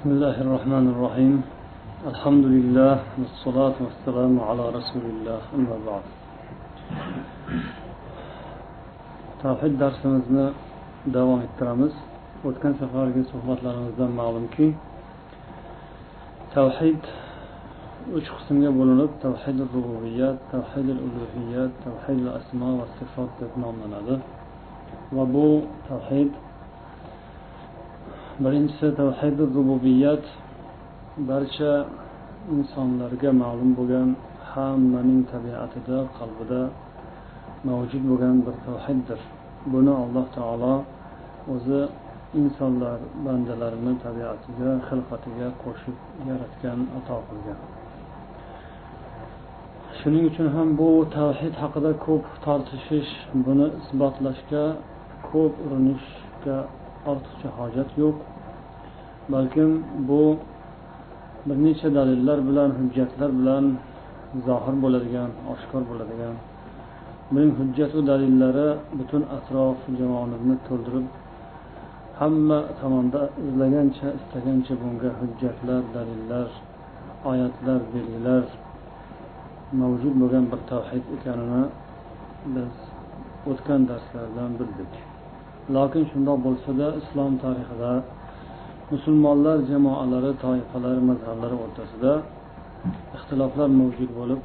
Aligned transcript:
بسم 0.00 0.16
الله 0.16 0.36
الرحمن 0.40 0.86
الرحيم. 0.96 1.34
الحمد 2.12 2.44
لله 2.56 2.94
والصلاة 3.20 3.76
والسلام 3.84 4.34
على 4.48 4.64
رسول 4.78 5.04
الله. 5.12 5.40
أما 5.56 5.76
بعد. 5.86 6.04
توحيد 9.44 9.72
درسنا 9.78 10.52
دوام 11.06 11.40
الترامز 11.48 11.92
وكان 12.44 12.72
سفر 12.80 13.12
في 13.12 13.22
صحبات 13.28 13.60
لنا 13.60 14.08
معلوم 14.16 14.48
كي 14.56 14.72
توحيد 16.56 17.00
وش 18.12 18.28
قسم 18.36 18.56
يقولون 18.64 19.00
توحيد 19.20 19.56
الربوبيات 19.60 20.36
توحيد 20.52 20.86
الألوهيات 20.96 21.72
توحيد 21.84 22.18
الأسماء 22.24 22.72
والصفات 22.80 23.28
تتنامنا 23.40 23.96
هذا 24.00 24.16
وبو 25.12 25.60
توحيد 25.92 26.30
birinchisi 28.44 28.88
tavhidi 29.00 29.44
rububiyat. 29.56 30.24
Barcha 31.28 31.72
insonlarga 32.56 33.30
ma'lum 33.42 33.70
bo'lgan 33.78 34.08
hammaning 34.52 35.22
tabiatida 35.32 35.98
qalbida 36.18 36.60
mavjud 37.68 38.02
bo'lgan 38.10 38.36
bir 38.46 38.54
tavhiddir. 38.66 39.20
Buni 39.72 39.92
alloh 40.02 40.26
taolo 40.36 40.74
o'zi 41.54 41.80
insonlar 42.40 42.98
bandalarini 43.26 43.94
tabiatiga 44.04 44.70
xilqatiga 44.88 45.48
qo'shib 45.62 45.96
yaratgan 46.28 46.78
ato 46.98 47.16
qilgan. 47.28 47.58
Shuning 49.98 50.24
uchun 50.30 50.48
ham 50.56 50.68
bu 50.80 50.90
tavhid 51.18 51.54
haqida 51.62 51.92
ko'p 52.06 52.24
tortishish 52.44 53.12
buni 53.46 53.66
isbotlashga 53.80 54.64
ko'p 55.30 55.52
urinishga 55.64 56.56
ortiqcha 57.10 57.48
hojat 57.58 57.90
yo'q. 58.02 58.16
Balkim 59.32 59.70
bu 60.08 60.22
bir 61.46 61.56
necha 61.64 61.88
dalillar 61.98 62.38
bilan 62.48 62.70
hujjatlar 62.78 63.30
bilan 63.38 63.64
zohir 64.46 64.74
bo'ladigan 64.84 65.30
oshkor 65.52 65.82
bo'ladigan. 65.90 66.34
Buning 67.32 67.52
hujjatu 67.60 67.98
dalillari 68.10 68.68
butun 68.98 69.22
atrof 69.36 69.78
jamoamizni 69.98 70.56
to'ldirib 70.68 71.06
hamma 72.20 72.58
tomonda 72.80 73.22
izlagancha 73.46 74.08
istagancha 74.18 74.74
bunga 74.82 75.10
hujjatlar 75.20 75.82
dalillar 75.96 76.48
oyatlar 77.30 77.80
belgilar 77.94 78.44
mavjud 79.80 80.14
bo'lgan 80.20 80.44
bir 80.52 80.60
tavhid 80.70 81.04
ekanini 81.16 81.62
biz 82.54 82.74
o'tgan 83.50 83.80
darslardan 83.90 84.50
bildik. 84.60 85.09
Lokin 85.76 86.04
shundoq 86.10 86.38
bo'lsada 86.46 86.86
islom 87.00 87.32
tarixida 87.44 87.92
musulmonlar 88.92 89.58
jamoalari 89.70 90.32
toifalari 90.44 91.00
mazhablari 91.10 91.56
o'rtasida 91.64 92.12
ixtiloflar 93.16 93.68
mavjud 93.80 94.10
bo'lib 94.20 94.40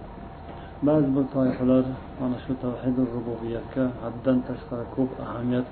ba'zi 0.87 1.09
bir 1.15 1.25
toifalar 1.35 1.83
mana 2.19 2.37
shu 2.43 2.53
tavhid 2.63 2.97
rububiyatga 3.15 3.83
haddan 4.03 4.37
tashqari 4.47 4.85
ko'p 4.95 5.11
ahamiyat 5.25 5.67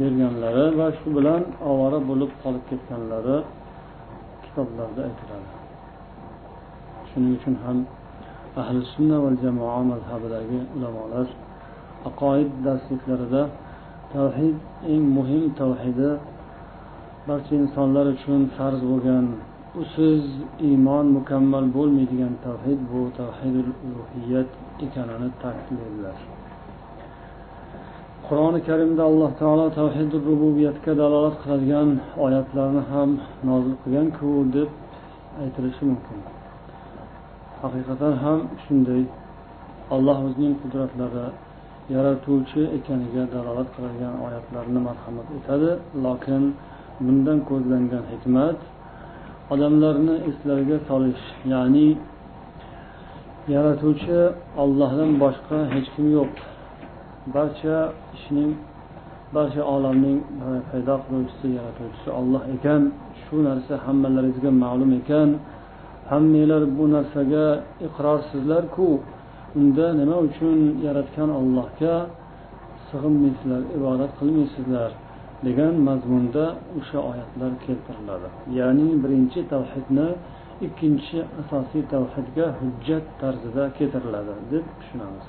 berganlari 0.00 0.64
va 0.78 0.88
shu 0.98 1.08
bilan 1.16 1.42
ovora 1.70 1.98
bo'lib 2.10 2.30
qolib 2.42 2.64
ketganlari 2.70 3.36
kitoblarda 4.44 5.00
aytiladi. 5.08 5.48
Shuning 7.10 7.32
uchun 7.38 7.54
ham 7.64 7.78
ahli 8.60 8.80
sunna 8.94 9.16
va 9.24 9.30
jamoa 9.42 9.80
mazhabidagi 9.92 10.58
ulamolar 10.76 11.26
aqoid 12.08 12.50
darsliklarida 12.66 13.42
tavhid 14.14 14.56
eng 14.92 15.04
muhim 15.16 15.44
tavhidi. 15.60 16.10
Barcha 17.28 17.54
insonlar 17.62 18.06
uchun 18.14 18.40
farz 18.56 18.80
bo'lgan 18.90 19.24
usiz 19.82 20.22
iymon 20.68 21.06
mukammal 21.16 21.64
bo'lmaydigan 21.76 22.34
tavhid 22.46 22.80
bu 22.90 23.00
tavhidul 23.20 23.70
ulug'iyat 23.86 24.50
ekanini 24.86 25.28
ta'kidlaydilar. 25.42 26.16
Qur'oni 28.26 28.60
karimda 28.68 29.02
alloh 29.10 29.30
taolo 29.42 29.66
tavhid 29.80 30.10
rububiyatga 30.28 30.92
dalolat 31.02 31.36
qiladigan 31.42 31.88
oyatlarni 32.24 32.82
ham 32.92 33.10
nozil 33.48 33.74
qilganku 33.82 34.28
deb 34.56 34.70
aytilishi 35.42 35.82
mumkin. 35.90 36.18
Haqiqatan 37.62 38.14
ham 38.24 38.38
shunday. 38.64 39.02
Alloh 39.94 40.18
o'zining 40.26 40.54
qudratlari 40.62 41.26
yaratuvchi 41.94 42.62
ekaniga 42.76 43.24
dalolat 43.34 43.68
qiladigan 43.74 44.14
oyatlarni 44.26 44.80
marhamat 44.88 45.28
etadi. 45.38 45.70
Lokin 46.04 46.42
bundan 47.04 47.38
ko'zlangan 47.50 48.04
hikmat 48.12 48.58
odamlarni 49.52 50.14
eslariga 50.30 50.78
solish 50.88 51.24
ya'ni 51.52 51.88
yaratuvchi 53.54 54.18
ollohdan 54.62 55.10
boshqa 55.22 55.58
hech 55.74 55.88
kim 55.94 56.06
yo'q. 56.16 56.34
Barcha 57.34 57.78
ishning 58.16 58.52
barcha 59.36 59.62
olamning 59.74 60.18
paydo 60.70 60.96
qiluvchisi 61.04 61.48
yaratuvchisi 61.58 62.08
olloh 62.20 62.42
ekan. 62.54 62.82
Shu 63.22 63.36
narsa 63.48 63.74
hammalaringizga 63.86 64.50
ma'lum 64.64 64.90
ekan. 65.00 65.28
Hammanglar 66.10 66.62
bu 66.76 66.84
narsaga 66.94 67.46
iqrorsizlarku. 67.86 68.88
Unda 69.56 69.86
nima 70.00 70.16
uchun 70.28 70.58
yaratgan 70.86 71.30
ollohga 71.40 71.94
sig'inmaysizlar 72.88 73.62
ibodat 73.78 74.12
qilmaysizlar 74.18 74.90
degan 75.46 75.74
mazmunda 75.88 76.44
o'sha 76.78 76.98
oyatlar 77.10 77.52
keltiriladi. 77.64 78.28
Ya'ni 78.58 78.88
birinchi 79.02 79.40
tavhidni 79.52 80.08
ikkinchi 80.66 81.18
asosiy 81.40 81.82
tavhidga 81.94 82.46
hujjat 82.60 83.04
tarzida 83.20 83.64
keltiriladi 83.78 84.32
deb 84.52 84.64
tushunamiz. 84.78 85.26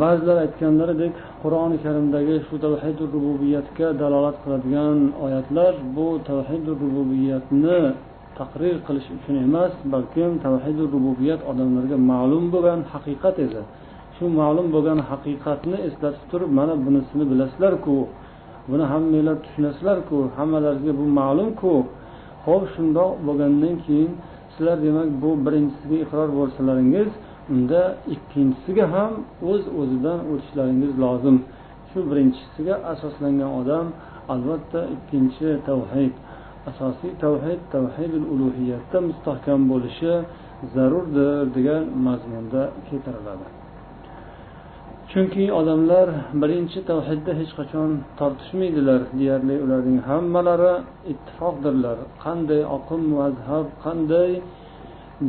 Ba'zilar 0.00 0.36
aytganlaridek 0.44 1.14
qur'oni 1.42 1.76
karimdagi 1.84 2.36
shu 2.46 2.56
tavhid 2.64 2.98
rububiyatga 3.14 3.88
dalolat 4.02 4.36
qiladigan 4.44 4.98
oyatlar 5.24 5.72
bu 5.96 6.08
tavhid 6.30 6.64
rububiyatni 6.82 7.78
taqrir 8.38 8.76
qilish 8.86 9.08
uchun 9.16 9.34
emas 9.46 9.72
balkim 9.94 10.30
tavhidi 10.44 10.82
rububiyat 10.94 11.40
odamlarga 11.50 11.96
ma'lum 12.12 12.44
bo'lgan 12.54 12.80
haqiqat 12.92 13.36
edi. 13.46 13.60
Shu 14.16 14.24
ma'lum 14.40 14.66
bo'lgan 14.74 14.98
haqiqatni 15.10 15.78
eslatib 15.88 16.24
turib 16.30 16.50
mana 16.58 16.74
bunisini 16.86 17.24
bilasizlarku 17.30 17.96
buni 18.70 18.84
hammanglar 18.92 19.36
tushunasizlarku 19.44 20.16
hammalarga 20.36 20.92
bu 21.00 21.04
ma'lumku. 21.20 21.72
Ho'p 22.46 22.64
shundoq 22.74 23.10
bo'lgandan 23.26 23.74
keyin 23.86 24.10
sizlar 24.54 24.76
demak 24.86 25.08
bu 25.22 25.30
birinchisiga 25.46 25.96
iqror 26.04 26.28
bo'lsalaringiz 26.38 27.10
unda 27.52 27.82
ikkinchisiga 28.14 28.84
ham 28.94 29.12
o'z 29.50 29.62
uz 29.66 29.74
o'zidan 29.80 30.18
o'tishlaringiz 30.32 30.92
lozim. 31.04 31.36
Shu 31.90 31.98
birinchisiga 32.10 32.74
asoslangan 32.92 33.50
odam 33.60 33.86
albatta 34.34 34.80
ikkinchi 34.94 35.48
tavhid. 35.68 36.14
Asosiy 36.70 37.12
tavhid 37.24 37.60
tavhidul 37.74 38.26
ulug'iyatda 38.34 38.98
mustahkam 39.08 39.60
bo'lishi 39.72 40.12
zarurdir 40.74 41.32
degan 41.56 41.84
mazmunda 42.06 42.62
keltiriladi. 42.88 43.46
Chunki 45.10 45.44
odamlar 45.60 46.08
birinchi 46.42 46.80
tavhidda 46.90 47.32
hech 47.40 47.52
qachon 47.58 47.90
tortishmaydilar 48.18 49.00
deyarli 49.18 49.56
ularning 49.64 50.00
hammalari 50.10 50.74
ittifoqdirlar. 51.12 51.98
Qanday 52.24 52.62
oqim 52.76 53.02
mazhab 53.20 53.66
qanday 53.84 54.30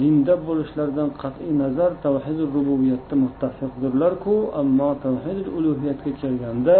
dinda 0.02 0.34
bo'lishlaridan 0.48 1.10
qat'iy 1.22 1.52
nazar 1.64 1.92
tavhid 2.06 2.40
rububiyatda 2.56 3.16
muttafiqdirlarku 3.24 4.36
ammo 4.62 4.90
tavhid 5.06 5.46
ulug'iyatga 5.58 6.12
kelganda 6.22 6.78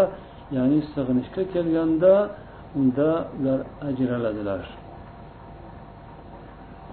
ya'ni 0.58 0.80
sig'inishga 0.94 1.44
kelganda 1.54 2.14
unda 2.79 3.11
ular 3.39 3.61
ajraladilar 3.89 4.63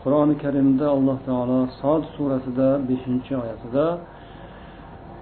qur'oni 0.01 0.35
karimda 0.43 0.85
alloh 0.95 1.17
taolo 1.27 1.59
sod 1.81 2.03
surasida 2.15 2.69
beshinchi 2.89 3.31
oyatida 3.43 3.87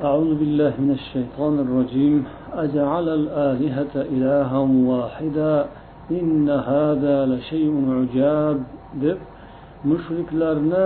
أعوذ 0.10 0.31
بالله 0.42 0.74
من 0.83 0.92
الشيطان 1.00 1.56
الرجيم 1.66 2.24
أجعل 2.66 3.07
الآلهة 3.19 3.94
إلها 4.16 4.60
واحدا 4.92 5.54
إن 6.19 6.48
هذا 6.71 7.16
لشيء 7.31 7.74
عجاب 8.00 8.57
deb 9.04 9.19
mushriklarni 9.89 10.86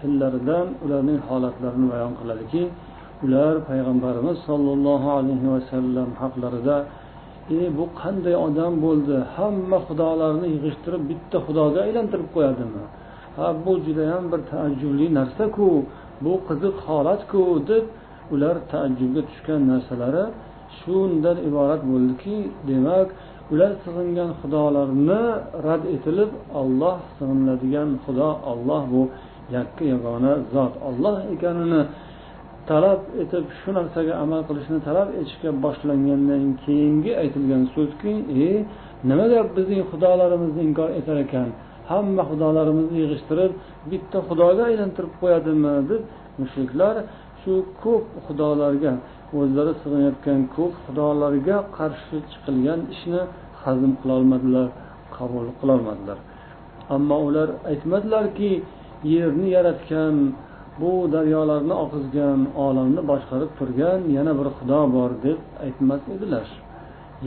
tillaridan 0.00 0.66
ularning 0.84 1.20
holatlarini 1.28 1.86
bayon 1.92 2.12
qiladiki 2.20 2.62
ular 3.24 3.54
payg'ambarimiz 3.68 4.36
sollallohu 4.48 5.08
alayhi 5.18 5.48
vasallam 5.54 6.08
haqlarida 6.22 6.76
e 7.55 7.59
bu 7.77 7.85
qanday 8.01 8.35
odam 8.47 8.73
bo'ldi? 8.85 9.15
Hamma 9.35 9.77
xudolarni 9.87 10.47
yig'ishtirib 10.55 11.03
bitta 11.11 11.37
xudoga 11.45 11.79
aylantirib 11.87 12.29
qo'yadimi? 12.35 12.83
Ha 13.37 13.47
bu 13.63 13.71
judayam 13.85 14.23
bir 14.31 14.41
taajjubli 14.51 15.07
narsaku 15.19 15.69
bu 16.23 16.33
qiziq 16.47 16.75
holatku 16.87 17.41
deb 17.69 17.85
ular 18.33 18.55
taajjubga 18.71 19.21
tushgan 19.29 19.61
narsalari 19.71 20.25
shundan 20.79 21.37
iborat 21.49 21.81
bo'ldiki 21.91 22.35
demak 22.69 23.07
ular 23.53 23.71
sig'ingan 23.83 24.31
xudolarni 24.39 25.21
rad 25.67 25.83
etilib 25.95 26.31
olloh 26.61 26.97
sig'iniladigan 27.17 27.89
xudo 28.03 28.29
olloh 28.51 28.83
bu 28.93 29.01
yakka 29.55 29.83
yagona 29.93 30.33
zot 30.53 30.73
olloh 30.89 31.15
ekanini 31.33 31.81
talab 32.69 32.99
etib 33.23 33.45
shu 33.59 33.69
narsaga 33.77 34.13
amal 34.23 34.41
qilishni 34.49 34.79
talab 34.87 35.09
etishga 35.19 35.49
boshlangandan 35.65 36.43
keyingi 36.63 37.11
aytilgan 37.21 37.63
so'zki 37.75 38.13
e 38.45 38.47
nimaga 39.09 39.39
bizning 39.55 39.83
xudolarimizni 39.91 40.61
inkor 40.69 40.89
etar 40.99 41.17
ekan? 41.25 41.49
Hamma 41.91 42.23
xudolarimizni 42.31 42.97
yig'ishtirib 43.03 43.51
bitta 43.91 44.17
xudoga 44.29 44.63
aylantirib 44.69 45.13
qo'yadimi? 45.21 45.73
deb 45.89 46.01
mushriklar 46.39 46.95
shu 47.41 47.53
ko'p 47.83 48.05
xudolarga 48.25 48.93
o'zlari 49.39 49.73
sig'inayotgan 49.81 50.39
ko'p 50.55 50.73
xudolarga 50.85 51.57
qarshi 51.77 52.17
chiqilgan 52.31 52.79
ishni 52.93 53.21
hazm 53.63 53.91
qilolmadilar 54.01 54.67
qabul 55.17 55.45
qilolmadilar. 55.59 56.17
Ammo 56.95 57.17
ular 57.27 57.49
aytmadilarki 57.71 58.51
yerni 59.15 59.47
yaratgan 59.57 60.15
bu 60.81 60.91
daryolarni 61.15 61.75
oqizgan 61.83 62.39
olamni 62.65 63.01
boshqarib 63.11 63.51
turgan 63.59 63.99
yana 64.17 64.31
bir 64.39 64.47
xudo 64.57 64.79
bor 64.95 65.11
deb 65.25 65.39
aytmas 65.65 66.03
edilar. 66.15 66.47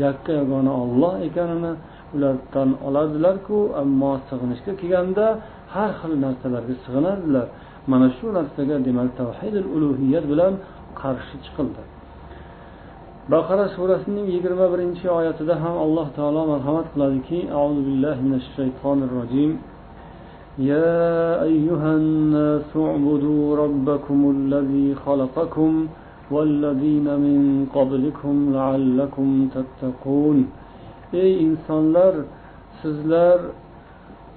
Yakka 0.05 0.33
yagona 0.41 0.73
olloh 0.83 1.15
ekanini 1.29 1.73
ular 2.15 2.37
tan 2.55 2.69
olardilarku 2.89 3.59
ammo 3.83 4.13
sig'inishga 4.29 4.73
kelganda 4.81 5.27
har 5.75 5.91
xil 6.01 6.13
narsalarga 6.25 6.75
sig'inadilar 6.85 7.47
mana 7.91 8.09
shu 8.17 8.27
narsaga 8.39 8.77
demak 8.87 9.09
tavhidil 9.21 9.67
ulug'iyat 9.77 10.25
bilan 10.33 10.53
qarshi 11.01 11.37
chiqildi. 11.45 11.83
Baqara 13.33 13.67
surasining 13.77 14.27
yigirma 14.35 14.67
birinchi 14.73 15.07
oyatida 15.19 15.55
ham 15.63 15.77
alloh 15.85 16.07
taolo 16.19 16.43
marhamat 16.53 16.87
qiladiki 16.93 17.39
auzu 17.61 17.81
billahi 17.89 18.21
minash 18.27 18.49
shaytonir 18.57 19.11
rojim. 19.19 19.51
يا 20.60 21.44
أيها 21.44 21.92
الناس 22.02 22.70
اعبدوا 22.76 23.56
ربكم 23.64 24.20
الذي 24.36 24.96
خلقكم 25.06 25.88
والذين 26.32 27.08
من 27.26 27.68
قبلكم 27.76 28.34
لعلكم 28.58 29.28
تتقون 29.56 30.40
ey 31.14 31.32
insonlar 31.48 32.14
sizlar 32.82 33.40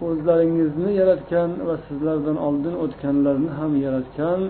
o'zlaringizni 0.06 0.91
yaratgan 1.00 1.50
va 1.69 1.75
sizlardan 1.87 2.37
oldin 2.47 2.75
o'tganlarni 2.85 3.50
ham 3.59 3.73
yaratgan 3.87 4.41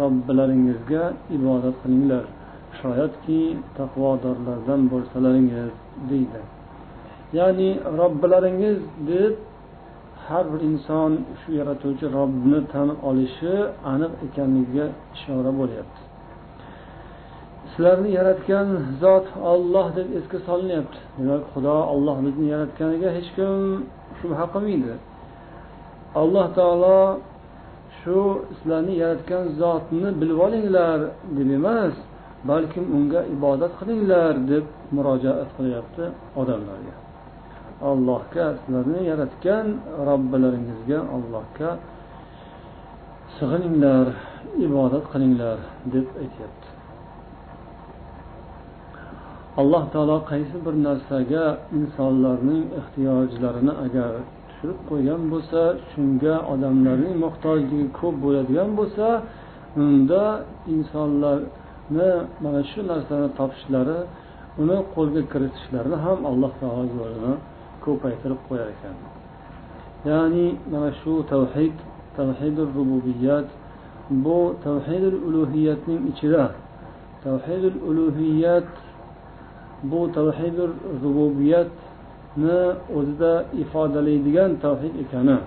robbilaringizga 0.00 1.04
ibodat 1.36 1.76
qilinglar 1.82 2.24
shoyatki 2.80 3.40
taqvodorlardan 3.78 4.80
bo'lsalaringiz 4.92 5.72
deydi 6.10 6.40
ya'ni 7.38 7.70
robbilaringiz 8.00 8.78
deb 9.10 9.32
har 10.29 10.45
bir 10.53 10.61
inson 10.69 11.11
shu 11.39 11.49
yaratuvchi 11.59 12.05
robbini 12.17 12.59
tan 12.73 12.89
olishi 13.09 13.55
aniq 13.93 14.13
ekanligiga 14.25 14.85
ishora 15.15 15.51
bo'lyapti. 15.59 16.01
Sizlarni 17.71 18.09
yaratgan 18.19 18.67
zot 19.01 19.27
olloh 19.51 19.87
deb 19.97 20.07
esga 20.19 20.39
solinyapti. 20.47 20.99
Demak 21.17 21.43
xudo 21.53 21.75
olloh 21.93 22.17
bizni 22.25 22.45
yaratganiga 22.53 23.09
hech 23.17 23.29
kim 23.35 23.53
shubha 24.19 24.45
qilmaydi. 24.53 24.93
Alloh 26.21 26.45
taolo 26.57 26.99
shu 27.99 28.17
sizlarni 28.57 28.93
yaratgan 29.03 29.43
zotni 29.61 30.09
bilib 30.21 30.39
olinglar 30.45 30.99
deb 31.37 31.49
emas 31.59 31.95
balkim 32.49 32.85
unga 32.97 33.21
ibodat 33.35 33.73
qilinglar 33.79 34.33
deb 34.51 34.65
murojaat 34.95 35.49
qilyapti 35.57 36.03
odamlarga. 36.41 36.93
Allohga 37.89 38.45
sizlarni 38.59 39.01
yaratgan 39.11 39.67
robbilaringizga 40.07 40.99
allohga 41.15 41.69
sig'ininglar 43.37 44.07
ibodat 44.67 45.05
qilinglar 45.13 45.57
deb 45.93 46.07
aytyapti. 46.23 46.67
Alloh 49.61 49.83
taolo 49.93 50.17
qaysi 50.31 50.57
bir 50.65 50.75
narsaga 50.87 51.45
insonlarning 51.77 52.63
ehtiyojlarini 52.79 53.73
agar 53.85 54.11
tushirib 54.47 54.79
qo'ygan 54.89 55.21
bo'lsa 55.31 55.61
shunga 55.91 56.35
odamlarning 56.53 57.15
muhtojligi 57.25 57.87
ko'p 57.99 58.15
bo'ladigan 58.23 58.69
bo'lsa 58.79 59.07
unda 59.83 60.23
insonlarni 60.75 62.09
mana 62.43 62.61
shu 62.71 62.79
narsani 62.91 63.27
topishlari 63.39 63.99
uni 64.61 64.77
qo'lga 64.95 65.21
kiritishlarini 65.31 65.97
ham 66.05 66.19
alloh 66.31 66.51
taolo 66.61 66.83
yo'lini 66.99 67.33
ko'paytirib 67.85 68.41
qo'yar 68.47 68.67
ekan. 68.75 68.95
Ya'ni 70.09 70.45
mana 70.71 70.89
shu 71.01 71.13
tavhid 71.33 71.75
tavhidi 72.17 72.63
rububiyat 72.77 73.47
bu 74.23 74.39
tavhidul 74.65 75.17
ulug'iyatning 75.27 76.01
ichida. 76.11 76.45
Tavhidul 77.25 77.77
ulug'iyat 77.89 78.69
bu 79.91 80.01
tavhidul 80.17 80.73
rububiyatni 81.03 82.59
o'zida 82.97 83.33
ifodalaydigan 83.63 84.51
tavhid 84.65 84.93
ekani. 85.03 85.39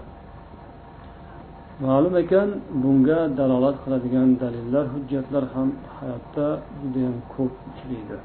Ma'lum 1.84 2.14
ekan 2.22 2.48
bunga 2.82 3.20
dalolat 3.38 3.76
qiladigan 3.84 4.28
dalillar 4.42 4.84
hujjatlar 4.94 5.44
ham 5.54 5.68
hayotda 5.96 6.46
judayam 6.80 7.16
ko'p 7.34 7.54
uchraydi. 7.70 8.16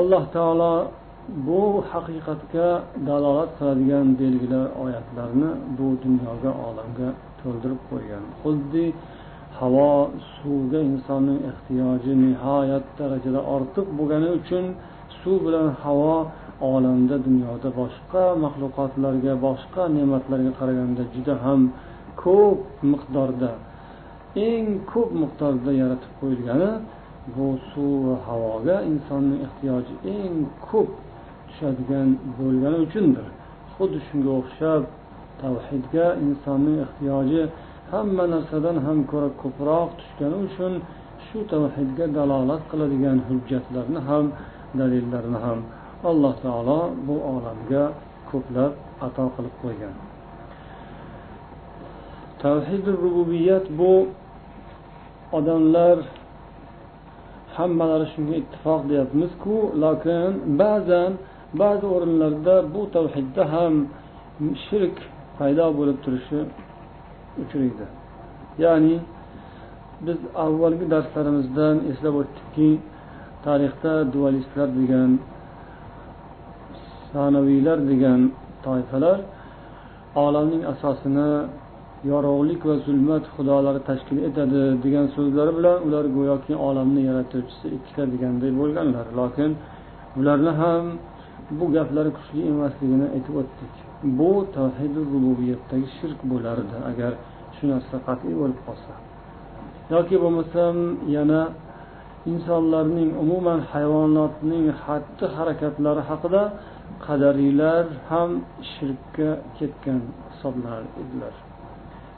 Alloh 0.00 0.22
taolo 0.36 0.72
bu 1.46 1.84
haqiqatga 1.90 2.68
dalolat 3.08 3.50
qiladigan 3.58 4.06
belgilar 4.20 4.66
oyatlarni 4.84 5.50
bu 5.78 5.88
dunyoga 6.04 6.52
olamga 6.68 7.08
to'ldirib 7.40 7.80
qo'ygan. 7.90 8.24
Xuddi 8.40 8.86
havo 9.58 9.92
suvga 10.36 10.80
insonning 10.90 11.40
ehtiyoji 11.50 12.12
nihoyat 12.24 12.84
darajada 12.98 13.40
ortiq 13.54 13.86
bo'lgani 13.98 14.28
uchun 14.38 14.64
suv 15.20 15.36
bilan 15.46 15.68
havo 15.82 16.16
olamda 16.72 17.16
dunyoda 17.26 17.68
boshqa 17.80 18.24
maxluqotlarga 18.44 19.32
boshqa 19.46 19.82
ne'matlarga 19.96 20.52
qaraganda 20.58 21.02
juda 21.14 21.34
ham 21.44 21.60
ko'p 22.22 22.58
miqdorda 22.92 23.50
eng 24.48 24.66
ko'p 24.92 25.10
miqdorda 25.22 25.70
yaratib 25.82 26.12
qo'yilgani 26.20 26.70
bu 27.34 27.46
suv 27.70 27.92
va 28.06 28.16
havoga 28.28 28.76
insonning 28.92 29.40
ehtiyoji 29.46 29.94
eng 30.16 30.36
ko'p 30.68 30.90
tushadigan 31.54 32.08
bo'lgani 32.38 32.78
uchundir. 32.86 33.26
Xuddi 33.74 33.98
shunga 34.08 34.30
o'xshab 34.40 34.82
tavhidga 35.42 36.06
insonning 36.24 36.76
ehtiyoji 36.86 37.42
hamma 37.92 38.24
narsadan 38.34 38.76
ham 38.86 38.98
ko'ra 39.10 39.28
ko'proq 39.42 39.88
tushgani 40.00 40.36
uchun 40.46 40.72
shu 41.26 41.38
tavhidga 41.52 42.06
dalolat 42.16 42.62
qiladigan 42.70 43.18
hujjatlarni 43.28 44.00
ham 44.08 44.24
dalillarni 44.78 45.38
ham 45.46 45.58
alloh 46.10 46.34
taolo 46.44 46.80
bu 47.06 47.16
olamga 47.34 47.84
ko'plab 48.30 48.72
ato 49.06 49.24
qilib 49.34 49.54
qo'ygan. 49.62 49.94
Tavhidi 52.42 52.90
rububiyat 53.04 53.66
bu 53.78 53.92
odamlar 55.38 55.96
hammalari 57.56 58.06
shunga 58.14 58.34
ittifoq 58.42 58.80
deyapmizku 58.90 59.56
lokin 59.84 60.32
ba'zan 60.60 61.12
ba'zi 61.60 61.86
o'rinlarda 61.94 62.54
bu 62.74 62.82
tavhidda 62.96 63.42
ham 63.54 63.74
shirk 64.66 64.96
paydo 65.38 65.66
bo'lib 65.78 65.98
turishi 66.04 66.40
uchraydi 67.42 67.86
ya'ni 68.64 68.96
biz 70.06 70.18
avvalgi 70.44 70.86
darslarimizdan 70.94 71.76
eslab 71.90 72.14
o'tdikki 72.20 72.70
tarixda 73.46 73.92
dualistlar 74.14 74.68
degan 74.80 75.10
sanaviylar 77.12 77.78
degan 77.90 78.20
toifalar 78.66 79.18
olamning 80.26 80.62
asosini 80.72 81.30
yorug'lik 82.12 82.60
va 82.68 82.74
zulmat 82.86 83.24
xudolari 83.34 83.80
tashkil 83.90 84.18
etadi 84.28 84.62
degan 84.84 85.06
so'zlari 85.16 85.52
bilan 85.58 85.78
ular 85.86 86.04
go'yoki 86.16 86.54
olamni 86.68 87.02
yaratuvchisi 87.10 87.66
ikkita 87.76 88.04
deganday 88.14 88.50
bo'lganlar. 88.60 89.06
Lokin 89.20 89.50
ularni 90.18 90.52
ham 90.62 90.84
bu 91.58 91.64
gaplari 91.76 92.10
kuchli 92.16 92.40
emasligini 92.52 93.06
aytib 93.16 93.34
o'tdik. 93.42 93.72
Bu 94.18 94.30
tavhidi 94.56 95.00
rububiyatdagi 95.12 95.88
shirk 95.98 96.20
bo'lardi 96.30 96.76
agar 96.90 97.12
shu 97.56 97.64
narsa 97.72 97.96
qat'iy 98.06 98.34
bo'lib 98.40 98.60
qolsa. 98.66 98.92
Yoki 99.94 100.16
bo'lmasam 100.22 100.76
yana 101.16 101.42
insonlarning 102.32 103.10
umuman 103.22 103.60
hayvonotning 103.72 104.66
xatti 104.84 105.24
harakatlari 105.36 106.02
haqida 106.10 106.42
qadariylar 107.06 107.84
ham 108.10 108.30
shirkka 108.72 109.28
ketgan 109.58 110.00
hisoblanar 110.32 110.84
edilar. 111.02 111.34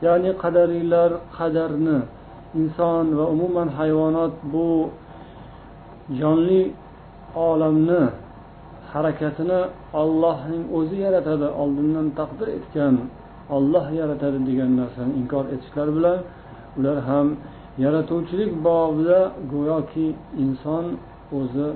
Ya'ni 0.06 0.30
qadariylar 0.42 1.10
qadarni 1.38 1.98
inson 2.60 3.06
va 3.18 3.24
umuman 3.34 3.68
hayvonot 3.78 4.34
bu 4.52 4.68
jonli 6.20 6.62
olamni 7.48 8.02
harakatini 8.96 9.60
ollohning 10.02 10.64
o'zi 10.78 10.96
yaratadi 11.06 11.48
oldindan 11.62 12.06
taqdir 12.18 12.48
etgan 12.58 12.94
olloh 13.56 13.86
yaratadi 14.00 14.38
degan 14.48 14.70
narsani 14.80 15.12
inkor 15.20 15.44
etishlari 15.54 15.92
bilan 15.98 16.18
ular 16.78 16.98
ham 17.08 17.26
yaratuvchilik 17.84 18.50
bobida 18.66 19.20
go'yoki 19.52 20.06
inson 20.44 20.84
o'zi 21.38 21.68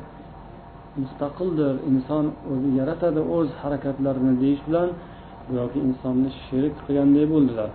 mustaqildir 1.02 1.74
inson 1.90 2.24
o'zi 2.52 2.68
yaratadi 2.80 3.20
o'z 3.36 3.48
harakatlarini 3.62 4.34
deyish 4.42 4.62
bilan 4.68 4.88
go'yoki 5.48 5.78
insonni 5.88 6.30
sherik 6.46 6.74
qilganday 6.84 7.26
bo'ldilar. 7.32 7.70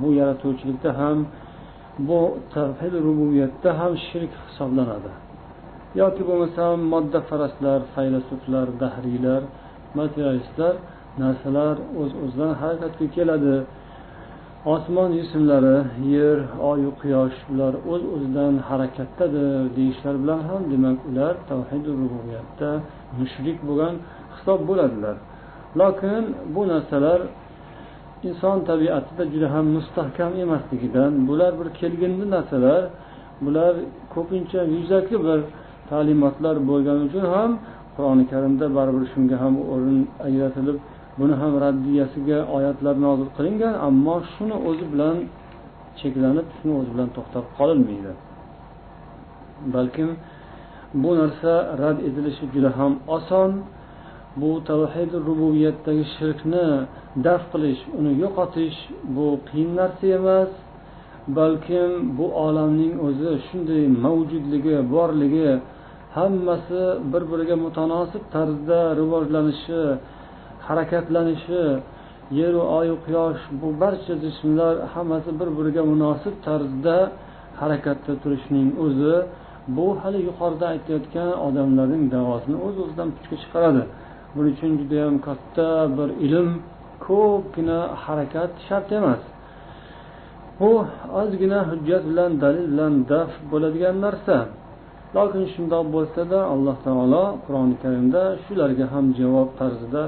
Bu 0.00 0.08
yaratuvchilikda 0.20 0.90
ham 1.00 1.18
bu 2.08 2.20
tavhid 2.54 2.94
rububiyatda 3.06 3.70
ham 3.80 3.92
shirk 4.08 4.32
hisoblanadi. 4.46 5.10
Yoki 5.94 6.22
bo'lmasam 6.28 6.76
moddafarastlar 6.92 7.80
faylasuflar 7.94 8.66
dahriylar 8.82 9.42
materialistlar 9.98 10.74
narsalar 11.22 11.76
o'z 12.00 12.12
o'zidan 12.24 12.52
harakatga 12.62 13.06
keladi. 13.16 13.56
Osmon 14.74 15.10
jismlari 15.18 15.78
yer 16.14 16.38
oyu 16.70 16.90
quyosh 17.00 17.38
ular 17.52 17.74
o'z 17.92 18.02
o'zidan 18.14 18.54
harakatdadir 18.68 19.62
deyishlar 19.76 20.14
bilan 20.22 20.40
ham 20.48 20.62
demak 20.72 20.98
ular 21.10 21.34
tavhid 21.50 21.84
rububiyatda 22.00 22.70
mushrik 23.18 23.58
bo'lgan 23.68 23.94
hisob 24.34 24.60
bo'ladilar. 24.68 25.16
Lokin 25.80 26.24
bu 26.54 26.62
narsalar 26.72 27.20
inson 28.28 28.56
tabiatida 28.70 29.24
juda 29.32 29.48
ham 29.54 29.66
mustahkam 29.76 30.32
emasligidan 30.44 31.12
bular 31.28 31.52
bir 31.60 31.68
kelgindi 31.80 32.24
narsalar 32.36 32.82
bular 33.44 33.74
ko'pincha 34.14 34.60
yuzaki 34.74 35.16
bir 35.26 35.40
ta'limotlar 35.90 36.56
bo'lgani 36.70 37.02
uchun 37.08 37.24
ham 37.34 37.50
qur'oni 37.94 38.24
karimda 38.32 38.66
baribir 38.76 39.04
shunga 39.12 39.36
ham 39.42 39.54
o'rin 39.72 40.00
ajratilib 40.26 40.76
buni 41.18 41.34
ham 41.40 41.52
raddiyasiga 41.64 42.38
oyatlar 42.56 42.94
nozil 43.06 43.28
qilingan 43.36 43.74
ammo 43.88 44.16
shuni 44.32 44.56
o'zi 44.68 44.84
bilan 44.92 45.16
cheklanib 46.00 46.46
shuni 46.56 46.72
o'zi 46.80 46.90
bilan 46.94 47.08
to'xtab 47.16 47.44
qolinmaydi 47.58 48.12
balkim 49.74 50.10
bu 50.94 51.10
narsa 51.20 51.52
rad 51.82 51.98
etilishi 52.08 52.44
juda 52.54 52.70
ham 52.78 52.92
oson. 53.16 53.52
Bu 54.40 54.50
tavhid 54.70 55.10
rububiyatdagi 55.26 56.04
shirkni 56.16 56.66
daf 57.26 57.42
qilish 57.52 57.82
uni 57.98 58.12
yo'qotish 58.22 58.78
bu 59.16 59.26
qiyin 59.48 59.70
narsa 59.80 60.06
emas. 60.18 60.50
Balkim 61.38 61.90
bu 62.18 62.26
olamning 62.46 62.94
o'zi 63.06 63.30
shunday 63.46 63.84
mavjudligi 64.04 64.76
borligi 64.94 65.50
hammasi 66.16 66.82
bir 67.12 67.22
biriga 67.30 67.56
mutanosib 67.66 68.22
tarzda 68.34 68.80
rivojlanishi 69.00 69.82
harakatlanishi 70.66 71.62
yeru 72.40 72.62
oyu 72.78 72.94
quyosh 73.04 73.42
bu 73.60 73.68
barcha 73.80 74.14
jismlar 74.24 74.74
hammasi 74.94 75.30
bir 75.40 75.48
biriga 75.58 75.82
munosib 75.92 76.34
tarzda 76.46 76.96
harakatda 77.60 78.12
turishining 78.22 78.68
o'zi 78.84 79.14
bu 79.76 79.86
hali 80.02 80.20
yuqorida 80.28 80.66
aytayotgan 80.74 81.30
odamlarning 81.46 82.04
davosini 82.14 82.56
o'z 82.66 82.74
uz 82.78 82.84
o'zidan 82.84 83.08
puchga 83.16 83.36
chiqaradi. 83.42 83.82
Buning 84.34 84.54
uchun 84.56 84.72
judayam 84.80 85.14
katta 85.26 85.68
bir 85.98 86.08
ilm 86.26 86.48
ko'pgina 87.06 87.78
harakat 88.04 88.52
shart 88.66 88.88
emas. 88.98 89.22
Bu 90.60 90.72
ozgina 91.20 91.60
hujjat 91.70 92.02
bilan 92.10 92.30
dalil 92.42 92.66
bilan 92.72 92.94
daf 93.12 93.30
bo'ladigan 93.50 93.96
narsa. 94.04 94.36
Lokin 95.16 95.44
shundoq 95.54 95.84
bo'lsada 95.94 96.38
alloh 96.54 96.76
taolo 96.86 97.24
qur'oni 97.44 97.76
karimda 97.82 98.22
shularga 98.44 98.86
ham 98.92 99.06
javob 99.20 99.48
tarzida 99.60 100.02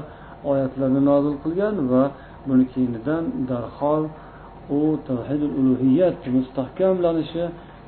oyatlarni 0.51 1.01
nozil 1.09 1.35
qilgan 1.43 1.75
va 1.91 2.03
buni 2.47 2.65
keyinidan 2.73 3.23
darhol 3.49 4.03
u 4.77 4.79
tavhidul 5.09 5.53
ulug'iyat 5.59 6.19
mustahkamlanishi 6.37 7.43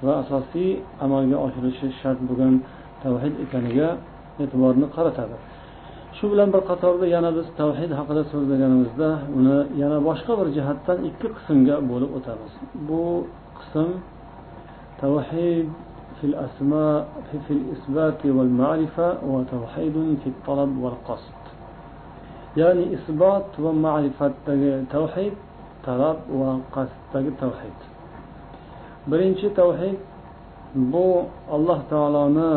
va 0.06 0.14
asosiy 0.24 0.72
amalga 1.06 1.38
oshirilishi 1.46 1.88
shart 2.02 2.20
bo'lgan 2.30 2.54
tavhid 3.04 3.34
ekaniga 3.46 3.90
e'tiborni 4.44 4.88
qaratadi. 4.96 5.36
Shu 6.18 6.26
bilan 6.32 6.50
bir 6.54 6.62
qatorda 6.70 7.06
yana 7.16 7.30
biz 7.38 7.48
tavhid 7.62 7.92
haqida 8.00 8.24
so'zlaganimizda 8.32 9.10
uni 9.38 9.58
yana 9.82 9.98
boshqa 10.08 10.34
bir 10.40 10.48
jihatdan 10.58 10.98
ikki 11.10 11.28
qismga 11.36 11.76
bo'lib 11.92 12.12
o'tamiz. 12.18 12.52
Bu 12.88 13.04
qism 13.60 13.90
tavhid 15.02 15.68
في 16.21 16.27
الأسماء 16.27 17.09
في 17.49 17.53
الإثبات 17.59 18.21
والمعرفة 18.27 19.09
وتوحيد 19.33 19.97
في 20.23 20.29
الطلب 20.35 20.71
والقصد 20.83 21.41
ya'ni 22.57 22.85
isbot 22.97 23.47
va 23.63 23.73
ma'rifatdagi 23.73 24.73
tavhid 24.91 25.35
talab 25.87 26.19
va 26.41 26.51
qasddagi 26.75 27.33
tavhid 27.43 27.79
birinchi 29.11 29.49
tavhid 29.61 29.99
bu 30.93 31.07
alloh 31.57 31.79
taoloni 31.93 32.53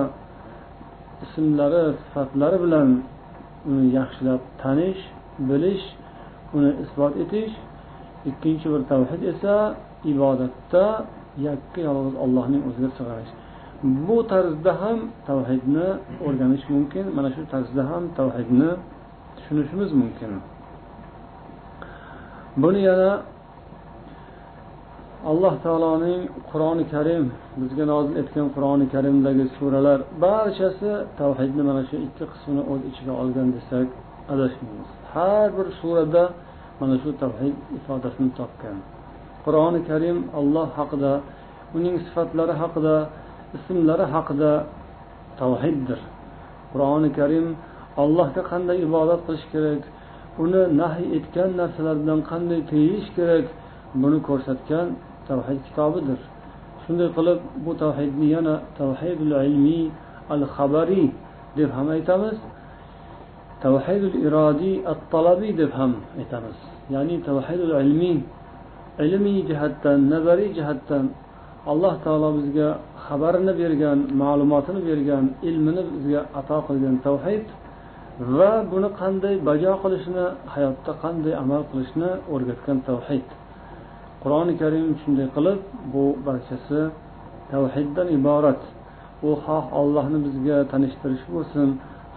ismlari 1.26 1.84
sifatlari 2.02 2.58
bilan 2.64 2.90
uni 3.70 3.86
yaxshilab 3.98 4.42
tanish 4.62 5.02
bilish 5.50 5.86
uni 6.56 6.72
isbot 6.84 7.14
etish 7.24 7.54
ikkinchi 8.30 8.68
bir 8.74 8.82
tavhid 8.92 9.22
esa 9.32 9.56
ibodatda 10.12 10.86
yakka 11.48 11.80
yolg'iz 11.88 12.16
allohning 12.24 12.62
o'ziga 12.68 12.90
sig'inish 12.98 13.32
bu 13.83 14.17
tarzda 14.33 14.73
ham 14.83 14.99
tavhidni 15.29 15.89
o'rganish 16.27 16.65
mumkin. 16.75 17.05
Mana 17.17 17.29
shu 17.35 17.43
tarzda 17.53 17.83
ham 17.91 18.03
tavhidni 18.19 18.71
tushunishimiz 19.37 19.91
mumkin. 20.01 20.31
Buni 22.63 22.81
yana 22.89 23.11
alloh 25.31 25.55
taoloning 25.65 26.23
qur'oni 26.51 26.85
karim 26.95 27.25
bizga 27.61 27.85
nozil 27.93 28.15
etgan 28.23 28.47
qur'oni 28.57 28.87
karimdagi 28.95 29.45
suralar 29.57 29.99
barchasi 30.25 30.91
tavhidni 31.21 31.63
mana 31.71 31.83
shu 31.89 31.97
ikki 32.07 32.25
qismini 32.33 32.63
o'z 32.73 32.81
ichiga 32.91 33.13
olgan 33.23 33.49
desak 33.57 33.87
adashmaymiz. 34.33 34.91
Har 35.15 35.49
bir 35.57 35.67
surada 35.81 36.25
mana 36.81 36.97
shu 37.03 37.11
tavhid 37.23 37.55
ifodasini 37.79 38.31
topgan. 38.39 38.77
Qur'oni 39.45 39.81
karim 39.91 40.19
alloh 40.39 40.69
haqida 40.79 41.13
uning 41.77 41.97
sifatlari 42.07 42.55
haqida 42.63 42.95
ismlari 43.57 44.07
haqida 44.15 44.53
tavhiddir. 45.41 46.01
Qur'oni 46.73 47.11
karim 47.19 47.47
allohga 48.03 48.43
qanday 48.51 48.79
ibodat 48.87 49.21
qilish 49.27 49.47
kerak 49.53 49.83
uni 50.43 50.63
nahiy 50.81 51.09
etgan 51.19 51.51
narsalardan 51.61 52.21
qanday 52.31 52.61
tiyish 52.71 53.09
kerak 53.17 53.47
buni 54.03 54.19
ko'rsatgan 54.29 54.87
tavhid 55.29 55.61
kitobidir. 55.67 56.21
Shunday 56.83 57.09
qilib 57.17 57.41
bu 57.65 57.73
tavhidni 57.83 58.27
yana 58.37 58.55
tavhidul 58.81 59.35
ilmiy 59.47 59.85
al 60.35 60.43
xabariy 60.55 61.07
deb 61.59 61.71
ham 61.77 61.89
aytamiz 61.97 62.37
tavhidul 63.65 64.17
irodiy 64.27 64.77
at 64.93 65.01
talabiy 65.13 65.53
deb 65.61 65.73
ham 65.79 65.93
aytamiz. 66.21 66.59
Ya'ni 66.95 67.17
tavhidul 67.29 67.75
ilmiy 67.83 68.19
ilmiy 69.05 69.39
jihatdan 69.49 69.99
nazariy 70.13 70.51
jihatdan 70.59 71.05
alloh 71.67 71.95
taolo 72.05 72.29
bizga 72.39 72.69
xabarini 73.07 73.53
bergan 73.61 73.99
ma'lumotini 74.21 74.81
bergan 74.89 75.25
ilmini 75.49 75.83
bizga 75.95 76.21
ato 76.41 76.59
qilgan 76.69 76.97
tavhid 77.07 77.45
va 78.37 78.53
buni 78.73 78.89
qanday 79.01 79.35
bajo 79.49 79.73
qilishni 79.83 80.25
hayotda 80.55 80.93
qanday 81.03 81.35
amal 81.43 81.63
qilishni 81.71 82.11
o'rgatgan 82.35 82.79
tavhid. 82.89 83.27
Qur'oni 84.23 84.55
karim 84.63 84.87
shunday 85.03 85.29
qilib 85.37 85.61
bu 85.93 86.05
barchasi 86.27 86.81
tavhiddan 87.53 88.09
iborat. 88.19 88.63
U 89.29 89.31
xoh 89.45 89.65
ollohni 89.81 90.19
bizga 90.27 90.57
tanishtirish 90.73 91.25
bo'lsin 91.35 91.69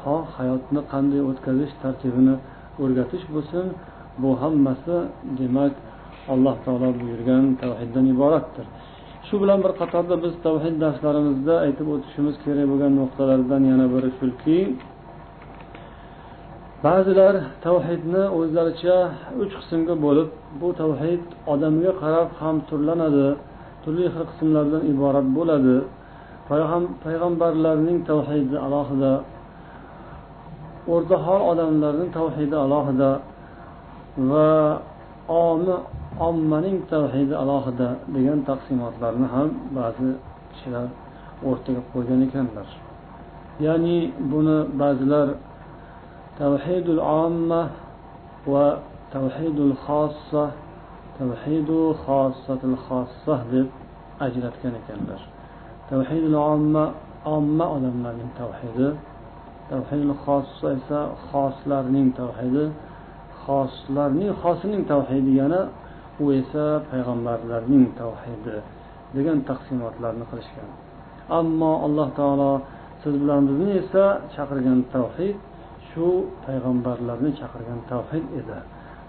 xoh 0.03 0.21
hayotni 0.37 0.81
qanday 0.93 1.21
o'tkazish 1.29 1.73
tartibini 1.81 2.35
o'rgatish 2.83 3.25
bo'lsin 3.33 3.65
bu 4.21 4.29
hammasi 4.41 4.97
demak 5.39 5.73
alloh 6.33 6.55
taolo 6.65 6.89
buyurgan 6.99 7.43
tavhiddan 7.61 8.05
iboratdir. 8.13 8.65
Shu 9.31 9.37
bilan 9.43 9.59
bir 9.65 9.73
qatorda 9.81 10.15
biz 10.23 10.33
tavhid 10.45 10.75
darslarimizda 10.83 11.53
aytib 11.65 11.87
o'tishimiz 11.93 12.35
kerak 12.43 12.65
bo'lgan 12.71 12.93
nuqtalardan 13.01 13.61
yana 13.71 13.85
biri 13.93 14.09
shuki 14.19 14.59
ba'zilar 16.85 17.35
tavhidni 17.65 18.23
o'zlaricha 18.37 18.97
uch 19.41 19.53
qismga 19.59 19.95
bo'lib 20.05 20.29
bu 20.61 20.69
tavhid 20.81 21.23
odamga 21.53 21.91
qarab 22.03 22.29
ham 22.41 22.55
turlanadi 22.69 23.27
turli 23.83 24.05
xil 24.13 24.23
qismlardan 24.31 24.83
iborat 24.93 25.27
bo'ladi. 25.37 25.77
Payg'ambarlarning 27.05 27.97
tavhidi 28.11 28.57
alohida 28.65 29.13
o'rtahol 30.93 31.41
odamlarning 31.51 32.09
tavhidi 32.17 32.55
alohida 32.65 33.11
va 34.31 34.51
omi 35.47 35.75
ommaning 36.19 36.77
tavhidi 36.93 37.33
alohida 37.41 37.89
degan 38.15 38.39
taqsimotlarni 38.49 39.27
ham 39.33 39.49
ba'zi 39.77 40.09
kishilar 40.51 40.87
o'rtaga 41.49 41.81
qo'ygan 41.93 42.19
ekanlar. 42.27 42.67
Ya'ni 43.65 43.97
buni 44.31 44.57
ba'zilar 44.81 45.27
tavhidul 46.41 47.01
omma 47.23 47.61
va 48.51 48.65
tavhidul 49.15 49.75
xossa 49.85 50.43
tavhidu 51.19 51.79
xossatul 52.05 52.77
xossa 52.85 53.35
deb 53.51 53.67
ajratgan 54.25 54.73
ekanlar. 54.81 55.21
Tavhidul 55.89 56.37
omma 56.51 56.85
omma 57.35 57.65
odamlarning 57.75 58.31
tavhidi 58.41 58.89
tavhidul 59.71 60.15
xossa 60.23 60.67
esa 60.77 60.99
xoslarning 61.29 62.07
tavhidi 62.21 62.65
xoslarning 63.43 64.31
xosining 64.41 64.83
tavhidi 64.93 65.31
yana 65.41 65.61
u 66.21 66.25
esa 66.39 66.65
payg'ambarlarning 66.91 67.85
tavhidi 67.99 68.57
degan 69.15 69.37
taqsimotlarni 69.49 70.25
qilishgan. 70.31 70.69
Ammo 71.39 71.71
alloh 71.85 72.07
taolo 72.19 72.51
siz 73.01 73.13
bilan 73.21 73.41
bizni 73.49 73.71
esa 73.81 74.05
chaqirgan 74.35 74.79
tavhid 74.95 75.35
shu 75.89 76.07
payg'ambarlarni 76.45 77.31
chaqirgan 77.39 77.79
tavhid 77.91 78.25
edi. 78.39 78.59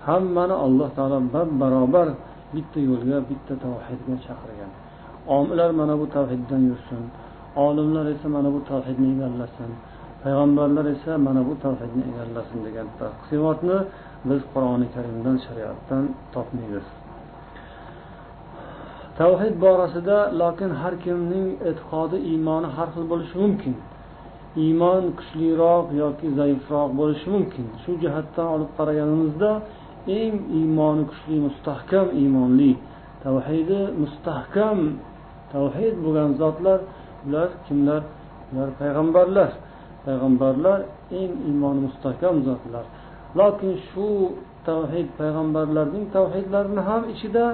Hammani 0.08 0.56
alloh 0.66 0.88
taolo 0.96 1.18
bab 1.34 1.48
barobar 1.60 2.08
bitta 2.54 2.78
yo'lga 2.88 3.18
bitta 3.30 3.54
tavhidga 3.64 4.14
chaqirgan. 4.26 4.70
Omilar 5.36 5.70
mana 5.80 5.94
bu 6.00 6.06
tavhiddan 6.16 6.62
yursin 6.70 7.02
olimlar 7.66 8.06
esa 8.14 8.28
mana 8.36 8.50
bu 8.54 8.60
tavhidni 8.70 9.08
egallasin 9.14 9.70
payg'ambarlar 10.22 10.86
esa 10.94 11.12
mana 11.26 11.42
bu 11.48 11.54
tavhidni 11.64 12.02
egallasin 12.10 12.58
degan 12.66 12.88
taqsimotni 13.00 13.78
biz 14.28 14.40
qur'oni 14.52 14.86
karimdan 14.94 15.36
shariatdan 15.46 16.04
topmaymiz. 16.34 16.86
Tavhid 19.22 19.54
borasida 19.64 20.18
lokin 20.42 20.70
har 20.80 20.94
kimning 21.04 21.48
e'tiqodi 21.68 22.18
iymoni 22.32 22.68
har 22.76 22.88
xil 22.94 23.04
bo'lishi 23.12 23.36
mumkin. 23.44 23.74
Iymon 24.64 25.04
kuchliroq 25.18 25.86
yoki 26.02 26.28
zaifroq 26.38 26.90
bo'lishi 27.00 27.28
mumkin. 27.34 27.66
Shu 27.82 27.92
jihatdan 28.02 28.46
olib 28.54 28.70
qaraganimizda 28.78 29.50
eng 30.20 30.34
iymoni 30.58 31.02
kuchli 31.10 31.36
mustahkam 31.46 32.06
iymonli. 32.20 32.72
Tavhidi 33.24 33.80
mustahkam 34.02 34.78
tavhid 35.54 35.94
bo'lgan 36.04 36.30
zotlar 36.40 36.78
ular 37.26 37.50
kimlar? 37.66 38.02
Ular 38.50 38.68
payg'ambarlar. 38.80 39.50
Payg'ambarlar 40.06 40.78
eng 41.20 41.32
iymoni 41.48 41.80
mustahkam 41.86 42.34
zotlar. 42.48 42.84
Lokin 43.38 43.72
shu 43.88 44.08
tavhid 44.68 45.08
payg'ambarlarning 45.20 46.04
tavhidlarini 46.16 46.82
ham 46.88 47.02
ichida 47.14 47.44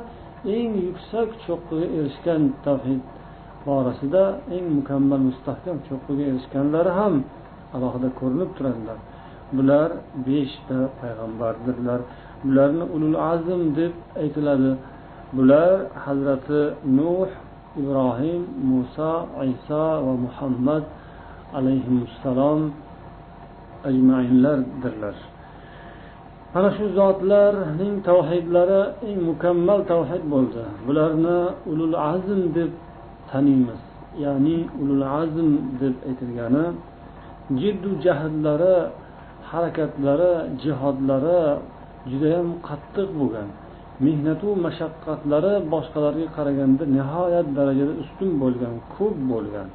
eng 0.44 0.72
yuksak 0.86 1.28
cho'qqiga 1.46 1.86
erishgan 1.98 2.42
tavhid 2.64 3.00
borasida 3.66 4.24
eng 4.56 4.66
mukammal 4.78 5.20
mustahkam 5.28 5.76
cho'qqiga 5.88 6.24
erishganlari 6.30 6.92
ham 7.00 7.14
alohida 7.74 8.08
ko'rinib 8.20 8.50
turadilar. 8.56 8.98
Bular 9.56 9.90
beshta 10.26 10.78
payg'ambardirlar. 11.00 12.00
Bularni 12.44 12.84
ulul 12.94 13.18
azm 13.32 13.60
deb 13.78 13.92
aytiladi. 14.22 14.72
Bular 15.36 15.72
hazrati 16.04 16.60
nuh 16.98 17.28
ibrohim 17.80 18.42
muso 18.70 19.14
iso 19.52 19.84
va 20.06 20.14
muhammad 20.26 20.84
alayhissalom 21.58 22.60
ajmainlardirlar. 23.88 25.16
Ana 26.56 26.70
shu 26.76 26.84
zotlarning 26.98 27.94
tavhidlari 28.08 28.82
eng 29.08 29.18
mukammal 29.28 29.80
tavhid 29.92 30.22
bo'ldi. 30.32 30.62
Bularni 30.86 31.38
ulul 31.70 31.96
azm 32.12 32.40
deb 32.56 32.70
taniymiz. 33.30 33.80
Ya'ni 34.24 34.58
ulul 34.80 35.04
azm 35.22 35.48
deb 35.80 35.94
aytilgani 36.08 36.64
jiddu 37.60 37.90
jahdlari 38.04 38.76
harakatlari 39.50 40.32
jihodlari 40.62 41.40
judayam 42.10 42.48
qattiq 42.68 43.08
bo'lgan. 43.20 43.48
Mehnatu 44.06 44.48
mashaqqatlari 44.64 45.54
boshqalarga 45.72 46.26
qaraganda 46.36 46.84
nihoyat 46.96 47.46
darajada 47.58 47.94
ustun 48.02 48.30
bo'lgan 48.42 48.74
ko'p 48.94 49.16
bo'lgan. 49.32 49.68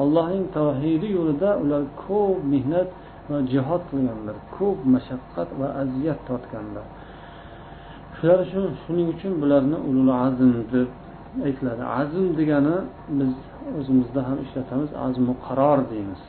Allohning 0.00 0.44
tavhidi 0.56 1.08
yo'lida 1.18 1.50
ular 1.62 1.82
ko'p 2.04 2.38
mehnat 2.52 2.88
va 3.30 3.38
jihod 3.52 3.82
qilganlar 3.90 4.36
ko'p 4.56 4.78
mashaqqat 4.94 5.48
va 5.60 5.68
aziyat 5.82 6.20
tortganlar. 6.28 6.86
Shular 8.16 8.38
uchun 8.46 8.64
shuning 8.82 9.08
uchun 9.14 9.32
bularni 9.42 9.78
ulul 9.88 10.12
azm 10.26 10.52
deb 10.74 10.88
aytiladi. 11.46 11.82
Azm 12.00 12.24
degani 12.38 12.76
biz 13.18 13.32
o'zimizda 13.78 14.20
ham 14.28 14.38
ishlatamiz 14.44 14.90
azmu 15.06 15.32
qaror 15.46 15.78
deymiz. 15.90 16.22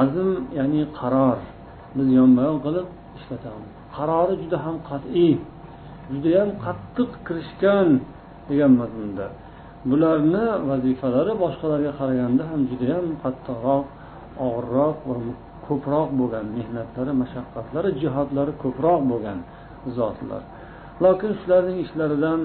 Azm 0.00 0.28
ya'ni 0.58 0.82
qaror. 0.98 1.38
Biz 1.96 2.08
yonma 2.18 2.42
yon 2.48 2.58
qilib 2.64 2.86
ishlatamiz. 3.18 3.70
Qarori 3.96 4.34
juda 4.42 4.58
ham 4.64 4.76
qat'iy 4.90 5.34
judayam 6.12 6.50
qattiq 6.64 7.10
kirishgan 7.26 7.88
degan 8.48 8.72
mazmunda. 8.80 9.26
Bularni 9.90 10.46
vazifalari 10.70 11.32
boshqalarga 11.42 11.92
qaraganda 12.00 12.42
ham 12.50 12.60
judayam 12.70 13.06
qattiqroq 13.22 13.86
og'irroq 14.46 14.96
va 15.08 15.14
ko'proq 15.66 16.08
bo'lgan 16.20 16.46
mehnatlari 16.56 17.12
mashaqqatlari 17.22 17.90
jihodlari 18.02 18.52
ko'proq 18.62 19.00
bo'lgan 19.10 19.38
zotlar. 19.96 20.42
Lokin 21.04 21.32
shularning 21.40 21.78
ishlaridan 21.84 22.40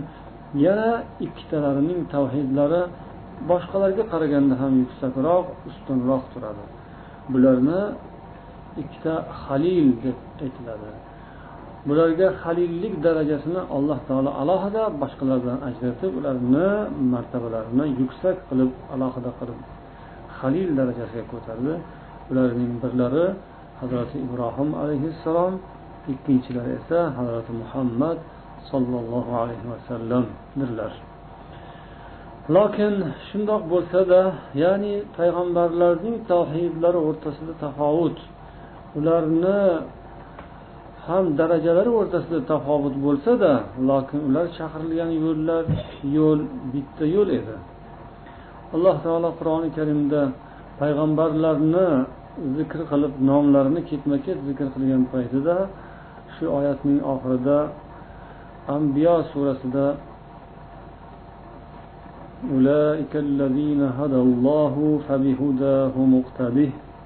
yana 0.65 0.89
ikkitalarining 1.25 2.01
tavhidlari 2.13 2.81
boshqalarga 3.51 4.03
qaraganda 4.13 4.55
ham 4.61 4.73
yuksakroq 4.83 5.45
ustunroq 5.69 6.23
turadi. 6.33 6.65
Bularni 7.31 7.81
ikkita 8.81 9.13
halil 9.43 9.87
deb 10.03 10.17
aytiladi. 10.45 10.91
Bularga 11.87 12.27
halillik 12.43 12.93
darajasini 13.05 13.61
alloh 13.77 13.99
taolo 14.07 14.31
alohida 14.41 14.83
boshqalardan 15.01 15.59
ajratib 15.69 16.11
ularni 16.19 16.69
martabalarini 17.13 17.85
yuksak 18.01 18.37
qilib 18.49 18.71
alohida 18.93 19.31
qilib 19.39 19.59
halil 20.39 20.69
darajasiga 20.79 21.23
ko'tarildi. 21.33 21.75
Ularning 22.31 22.73
birlari 22.83 23.25
hazrati 23.81 24.17
ibrohim 24.25 24.69
alayhissalom 24.81 25.53
ikkinchilari 26.13 26.71
esa 26.79 26.99
hazrati 27.17 27.51
muhammad 27.61 28.17
sollallohu 28.71 29.31
alayhi 29.41 29.65
vasallamdirlar 29.73 30.93
lokin 32.55 32.93
shundoq 33.27 33.61
bo'lsada 33.73 34.21
ya'ni 34.63 34.93
payg'ambarlarning 35.17 36.15
tavhidlari 36.31 36.99
o'rtasida 37.07 37.53
tafovut 37.65 38.17
ularni 38.97 39.59
ham 41.07 41.25
darajalari 41.39 41.91
o'rtasida 41.99 42.39
tafovut 42.51 42.95
bo'lsada 43.05 43.51
lokin 43.89 44.19
ular 44.27 44.45
chaqirilgan 44.57 45.11
yo'llar 45.25 45.63
yo'l 46.17 46.39
bitta 46.73 47.05
yo'l 47.15 47.29
edi. 47.39 47.55
Alloh 48.75 48.95
taolo 49.05 49.29
qur'oni 49.39 49.69
karimda 49.77 50.21
payg'ambarlarni 50.79 51.87
zikr 52.57 52.79
qilib 52.91 53.13
nomlarini 53.29 53.81
ketma 53.89 54.17
ket 54.25 54.37
zikr 54.47 54.67
qilgan 54.75 55.03
paytida 55.13 55.55
shu 56.33 56.45
oyatning 56.57 56.99
oxirida 57.13 57.57
ambiyo 58.75 59.15
surasida 59.31 59.85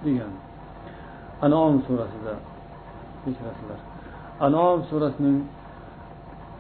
degan 0.06 0.34
anom 1.46 1.74
surasida 1.86 2.34
kechirasizlar 3.24 3.80
anom 4.48 4.78
surasining 4.90 5.38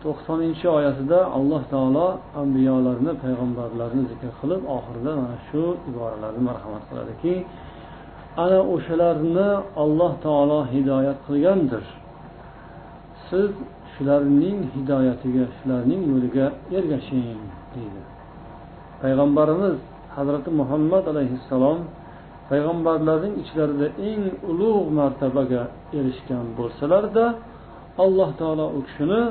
to'qsoninchi 0.04 0.68
oyatida 0.78 1.20
alloh 1.38 1.62
taolo 1.74 2.08
ambiyolarni 2.42 3.12
payg'ambarlarni 3.24 4.04
zikr 4.12 4.30
qilib 4.40 4.62
oxirida 4.78 5.12
mana 5.20 5.38
shu 5.48 5.64
iboralarni 5.90 6.42
marhamat 6.50 6.84
qiladiki 6.90 7.34
ana 8.44 8.60
o'shalarni 8.74 9.50
alloh 9.84 10.12
taolo 10.26 10.60
hidoyat 10.74 11.18
qilgandir. 11.28 11.84
Siz 13.28 13.52
shularning 13.94 14.60
hidoyatiga 14.76 15.46
shularning 15.58 16.02
yo'liga 16.12 16.46
ergashing 16.78 17.40
deydi. 17.74 18.02
Payg'ambarimiz 19.02 19.78
hazrati 20.16 20.50
muhammad 20.60 21.04
alayhissalom 21.14 21.80
payg'ambarlarning 22.50 23.34
ichlarida 23.44 23.88
eng 24.10 24.24
ulug' 24.52 24.88
martabaga 25.00 25.62
erishgan 26.00 26.46
bo'lsalarda 26.58 27.26
alloh 28.04 28.30
taolo 28.42 28.66
u 28.78 28.80
kishini 28.88 29.22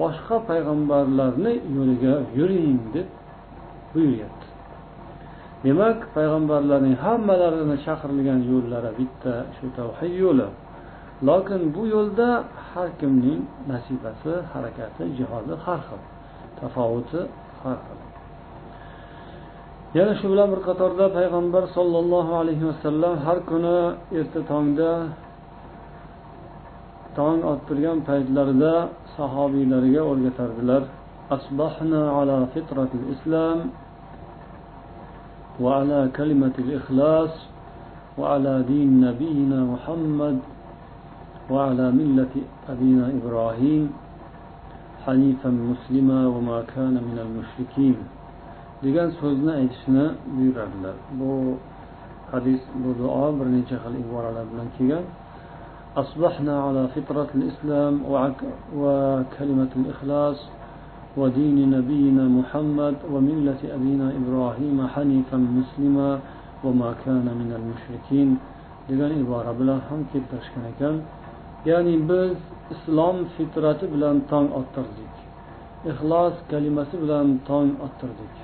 boshqa 0.00 0.36
payg'ambarlarni 0.50 1.52
yo'liga 1.76 2.14
yuring 2.38 2.78
deb 2.94 3.08
buyuryapti. 3.92 4.48
Demak 5.64 5.98
payg'ambarlarning 6.16 6.96
hammalarini 7.04 7.76
chaqirilgan 7.86 8.40
yo'llari 8.52 8.90
bitta 8.98 9.34
shu 9.56 9.66
tavhid 9.78 10.14
yo'li. 10.24 10.48
Lokin 11.28 11.62
bu 11.74 11.82
yo'lda 11.94 12.28
har 12.70 12.88
kimning 13.00 13.40
nasibasi 13.70 14.32
harakati 14.52 15.02
jihodi 15.18 15.54
har 15.64 15.80
xil 15.88 16.00
tafovuti 16.58 17.20
har 17.62 17.78
xil. 17.86 17.98
Yana 19.98 20.14
shu 20.20 20.26
bilan 20.32 20.48
bir 20.52 20.60
qatorda 20.68 21.06
payg'ambar 21.18 21.64
sollallohu 21.76 22.32
alayhi 22.42 22.64
vasallam 22.70 23.14
har 23.26 23.38
kuni 23.50 23.78
erta 24.20 24.40
tongda 24.50 24.90
tong 27.17 27.41
ottirgan 27.53 27.97
paytlarida 28.07 28.73
sahobiylariga 29.17 30.01
o'rgatardilar 30.11 30.83
أصبحنا 31.37 32.01
على 32.17 32.37
فطرة 32.55 32.89
الإسلام 32.99 33.59
وعلى 35.61 36.09
كلمة 36.17 36.55
الإخلاص 36.59 37.33
وعلى 38.17 38.53
دين 38.67 39.01
نبينا 39.01 39.59
محمد 39.73 40.37
وعلى 41.49 41.85
ملة 41.91 42.33
أبينا 42.69 43.05
إبراهيم 43.21 43.83
حنيفا 45.05 45.49
مسلما 45.71 46.19
وما 46.27 46.59
كان 46.75 46.95
من 46.97 47.17
المشركين 47.25 47.97
degan 48.83 49.11
so'zni 49.19 49.51
aytishni 49.59 50.05
buyuradilar 50.35 50.95
bu 51.19 51.59
hadis 52.31 52.61
bu 52.81 52.89
duo 52.99 53.27
bir 53.37 53.47
necha 53.55 53.77
xil 53.83 53.95
iboralar 54.03 54.45
bilan 54.51 54.67
kelgan 54.77 55.03
أصبحنا 55.96 56.62
على 56.62 56.88
فطرة 56.88 57.28
الإسلام 57.34 58.02
وكلمة 58.76 59.72
الإخلاص 59.76 60.38
ودين 61.16 61.70
نبينا 61.70 62.24
محمد 62.38 62.94
وملة 63.12 63.60
أبينا 63.76 64.12
إبراهيم 64.20 64.86
حنيفا 64.94 65.36
مسلما 65.36 66.10
وما 66.64 66.90
كان 67.04 67.26
من 67.40 67.50
المشركين 67.58 68.38
degan 68.88 69.16
ibora 69.16 69.56
bilan 69.56 69.80
ham 69.88 70.04
keltirishgan 70.12 70.64
ekan 70.76 70.94
ya'ni 71.64 71.96
biz 72.08 72.36
islom 72.74 73.16
fitrati 73.34 73.88
bilan 73.94 74.16
tong 74.30 74.46
ottirdik 74.60 75.14
ixlos 75.90 76.34
kalimasi 76.50 76.94
bilan 77.02 77.26
tong 77.48 77.68
ottirdik 77.86 78.34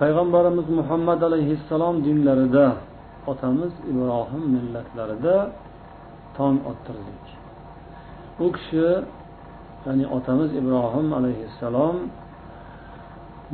payg'ambarimiz 0.00 0.66
muhammad 0.78 1.20
alayhissalom 1.28 1.96
dinlarida 2.06 2.66
otamiz 3.30 3.72
ibrohim 3.90 4.44
millatlarida 4.54 5.36
tong 6.40 6.58
ottirdik. 6.70 7.24
U 8.44 8.46
kishi 8.56 8.88
ya'ni 9.84 10.04
otamiz 10.16 10.50
ibrohim 10.60 11.08
alayhissalom 11.18 11.96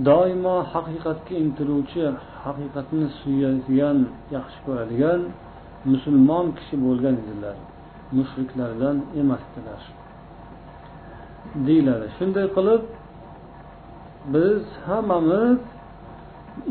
doimo 0.08 0.56
haqiqatga 0.72 1.34
intiluvchi 1.44 2.04
haqiqatni 2.44 3.06
suyadigan 3.20 3.98
yaxshi 4.36 4.58
ko'radigan 4.66 5.20
musulmon 5.92 6.46
kishi 6.58 6.74
bo'lgan 6.84 7.14
edilar. 7.22 7.56
Mushriklardan 8.18 8.96
emasdilar. 9.20 9.82
Deyiladi. 11.66 12.06
Shunday 12.16 12.46
qilib 12.56 12.82
biz 14.34 14.62
hammamiz 14.86 15.58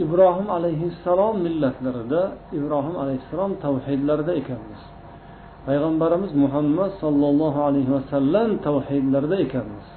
ibrohim 0.04 0.48
alayhissalom 0.58 1.36
millatlarida 1.46 2.22
ibrohim 2.58 2.96
alayhissalom 3.04 3.52
tavhidlarida 3.64 4.34
ekanmiz. 4.42 4.82
Payg'ambarimiz 5.68 6.32
muhammad 6.44 6.92
sollallohu 7.04 7.60
alayhi 7.68 7.92
vasallam 7.98 8.50
tavhidlarida 8.68 9.38
ekanmiz. 9.46 9.88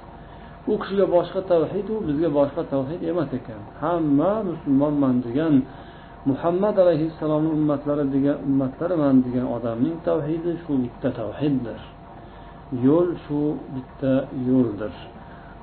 U 0.71 0.73
kishiga 0.81 1.05
boshqa 1.15 1.41
tavhid 1.53 1.87
u 1.93 1.95
bizga 2.07 2.29
boshqa 2.39 2.63
tavhid 2.73 3.01
emas 3.11 3.29
ekan. 3.39 3.61
Hamma 3.83 4.33
musulmonman 4.49 5.15
degan 5.27 5.53
muhammad 6.29 6.75
alayhissalomni 6.83 7.51
ummatlari 7.57 8.05
degan 8.15 8.37
ummatlariman 8.47 9.15
degan 9.25 9.45
odamning 9.55 9.95
tavhidi 10.09 10.51
shu 10.63 10.73
bitta 10.83 11.09
tavhiddir. 11.19 11.79
Yo'l 12.85 13.09
shu 13.23 13.41
bitta 13.75 14.13
yo'ldir. 14.49 14.93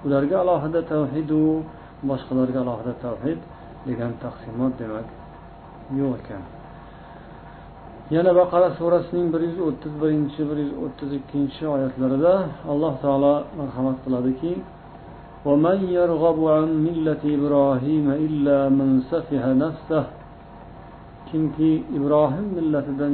Ularga 0.04 0.36
alohida 0.44 0.80
tavhidu 0.92 1.42
boshqalarga 2.10 2.58
alohida 2.64 2.94
tavhid 3.06 3.40
degan 3.88 4.12
taqsimot 4.24 4.72
demak 4.80 5.06
yo'q 5.98 6.12
ekan. 6.20 6.42
yana 8.15 8.31
baqara 8.39 8.69
surasining 8.79 9.27
bir 9.33 9.41
yuz 9.47 9.57
o'ttiz 9.67 9.93
birinchi 10.01 10.41
bir 10.49 10.57
yuz 10.63 10.73
o'ttiz 10.83 11.09
ikkinchi 11.19 11.63
oyatlarida 11.75 12.33
alloh 12.71 12.93
taolo 13.03 13.33
marhamat 13.59 13.97
qiladiki 14.05 14.53
ومن 15.47 15.77
يرغب 15.99 16.39
عن 16.55 16.67
ملة 16.87 17.23
إبراهيم 17.37 18.05
إلا 18.27 18.57
من 18.77 18.89
سفه 19.11 19.45
نفسه 19.63 20.03
kimki 21.31 21.83
ibrohim 21.97 22.47
millatidan 22.57 23.13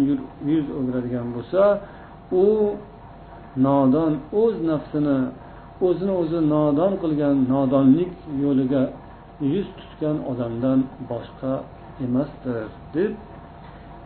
yuz 0.50 0.66
o'giradigan 0.78 1.28
bo'lsa 1.36 1.62
u 2.42 2.46
nodon 3.66 4.14
o'z 4.42 4.56
nafsini 4.70 5.20
o'zini 5.88 6.14
o'zi 6.22 6.40
nodon 6.54 6.94
qilgan 7.04 7.36
nodonlik 7.54 8.14
yo'liga 8.44 8.84
yuz 9.54 9.68
tutgan 9.80 10.18
odamdan 10.32 10.80
boshqa 11.12 11.54
emasdir 12.06 12.68
deb 12.96 13.12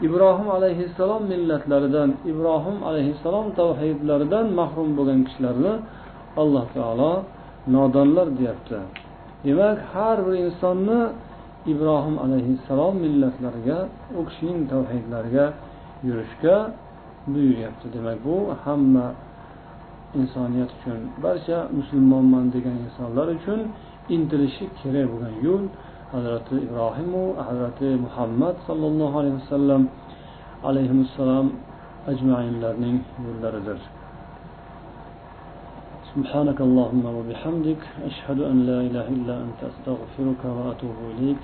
ibrohim 0.03 0.49
alayhissalom 0.51 1.23
millatlaridan 1.33 2.11
ibrohim 2.31 2.77
alayhissalom 2.89 3.47
tavhidlaridan 3.61 4.47
mahrum 4.61 4.89
bo'lgan 4.99 5.21
kishilarni 5.27 5.75
alloh 6.43 6.67
taolo 6.77 7.13
nodonlar 7.75 8.29
deyapti. 8.39 8.79
Demak 9.45 9.79
har 9.93 10.19
bir 10.27 10.35
insonni 10.47 11.01
ibrohim 11.73 12.17
alayhissalom 12.25 12.95
millatlariga 13.05 13.79
u 14.19 14.21
kishining 14.29 14.61
tavhidlariga 14.73 15.47
yurishga 16.09 16.57
buyuryapti. 17.33 17.87
Demak 17.97 18.19
bu 18.27 18.37
hamma 18.65 19.07
insoniyat 20.21 20.71
uchun 20.77 21.01
barcha 21.25 21.59
musulmonman 21.79 22.45
degan 22.55 22.77
insonlar 22.87 23.27
uchun 23.37 23.61
intilishi 24.15 24.65
kerak 24.81 25.07
bo'lgan 25.13 25.35
yo'l. 25.47 25.65
Hazrati 26.13 26.55
ibrohimu 26.67 27.23
hazrati 27.47 27.89
muhammad 28.07 28.55
sollallohu 28.67 29.19
alayhi 29.21 29.37
vasallam 29.43 29.83
alayhissalom 30.69 31.47
ajmainlarning 32.13 32.99
yo'llaridir 33.27 33.81
سبحانك 36.17 36.57
اللهم 36.61 37.05
وبحمدك 37.19 37.83
أشهد 38.09 38.39
أن 38.41 38.57
لا 38.65 38.79
إله 38.89 39.07
إلا 39.21 39.35
أنت 39.45 39.61
أستغفرك 39.71 40.43
وأتوب 40.57 40.97
إليك 41.13 41.43